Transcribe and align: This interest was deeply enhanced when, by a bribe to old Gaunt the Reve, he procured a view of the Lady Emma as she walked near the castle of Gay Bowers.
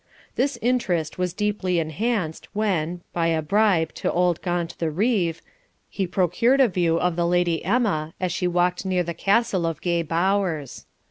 This 0.35 0.57
interest 0.63 1.19
was 1.19 1.31
deeply 1.31 1.77
enhanced 1.77 2.47
when, 2.53 3.01
by 3.13 3.27
a 3.27 3.43
bribe 3.43 3.93
to 4.01 4.11
old 4.11 4.41
Gaunt 4.41 4.75
the 4.79 4.89
Reve, 4.89 5.43
he 5.91 6.07
procured 6.07 6.59
a 6.59 6.67
view 6.67 6.97
of 6.99 7.15
the 7.15 7.27
Lady 7.27 7.63
Emma 7.63 8.15
as 8.19 8.31
she 8.31 8.47
walked 8.47 8.83
near 8.83 9.03
the 9.03 9.13
castle 9.13 9.63
of 9.63 9.79
Gay 9.79 10.01
Bowers. 10.01 10.87